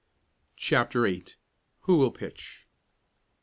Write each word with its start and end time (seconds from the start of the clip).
CHAPTER 0.57 1.03
VIII 1.03 1.25
"WHO 1.81 1.95
WILL 1.97 2.09
PITCH?" 2.13 2.67